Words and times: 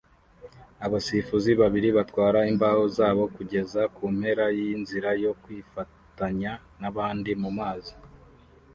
Abasifuzi 0.85 1.51
babiri 1.61 1.89
batwara 1.97 2.39
imbaho 2.51 2.83
zabo 2.97 3.23
kugeza 3.35 3.81
kumpera 3.95 4.45
yinzira 4.57 5.09
yo 5.23 5.31
kwifatanya 5.41 6.51
nabandi 6.79 7.31
mumazi 7.41 7.93